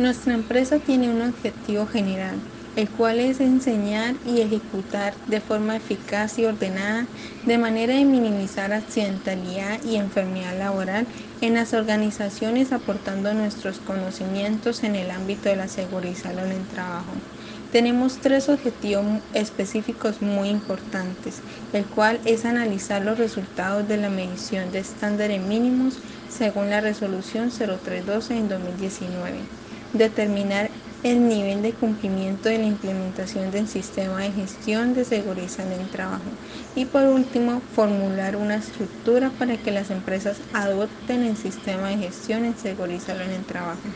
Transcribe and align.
Nuestra 0.00 0.32
empresa 0.32 0.78
tiene 0.78 1.10
un 1.10 1.20
objetivo 1.20 1.86
general, 1.86 2.36
el 2.74 2.88
cual 2.88 3.20
es 3.20 3.38
enseñar 3.38 4.14
y 4.24 4.40
ejecutar 4.40 5.12
de 5.26 5.42
forma 5.42 5.76
eficaz 5.76 6.38
y 6.38 6.46
ordenada, 6.46 7.04
de 7.44 7.58
manera 7.58 7.94
de 7.94 8.06
minimizar 8.06 8.72
accidentalidad 8.72 9.78
y 9.84 9.96
enfermedad 9.96 10.58
laboral 10.58 11.06
en 11.42 11.52
las 11.52 11.74
organizaciones 11.74 12.72
aportando 12.72 13.34
nuestros 13.34 13.78
conocimientos 13.78 14.84
en 14.84 14.94
el 14.94 15.10
ámbito 15.10 15.50
de 15.50 15.56
la 15.56 15.68
seguridad 15.68 16.12
y 16.14 16.16
salud 16.16 16.46
en 16.46 16.52
el 16.52 16.66
trabajo. 16.68 17.12
Tenemos 17.70 18.20
tres 18.22 18.48
objetivos 18.48 19.04
específicos 19.34 20.22
muy 20.22 20.48
importantes, 20.48 21.42
el 21.74 21.84
cual 21.84 22.20
es 22.24 22.46
analizar 22.46 23.02
los 23.02 23.18
resultados 23.18 23.86
de 23.86 23.98
la 23.98 24.08
medición 24.08 24.72
de 24.72 24.78
estándares 24.78 25.42
mínimos 25.42 25.98
según 26.30 26.70
la 26.70 26.80
resolución 26.80 27.50
0312 27.50 28.34
en 28.34 28.48
2019, 28.48 29.40
determinar 29.92 30.76
el 31.02 31.26
nivel 31.26 31.62
de 31.62 31.76
cumplimiento 31.76 32.48
de 32.48 32.58
la 32.58 32.66
implementación 32.66 33.50
del 33.50 33.68
sistema 33.68 34.22
de 34.22 34.32
gestión 34.32 34.92
de 34.92 35.04
seguridad 35.06 35.60
en 35.60 35.72
el 35.72 35.90
trabajo 35.90 36.38
y 36.74 36.86
por 36.86 37.04
último 37.06 37.66
formular 37.68 38.36
una 38.36 38.56
estructura 38.56 39.36
para 39.36 39.58
que 39.62 39.70
las 39.72 39.90
empresas 39.90 40.44
adopten 40.52 41.22
el 41.22 41.36
sistema 41.36 41.88
de 41.90 41.98
gestión 41.98 42.44
en 42.44 42.56
seguridad 42.58 43.20
en 43.22 43.30
el 43.32 43.46
trabajo. 43.46 43.94